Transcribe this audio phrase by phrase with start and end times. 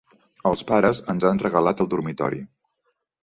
[0.49, 2.41] Els pares ens han regalat el dormitori.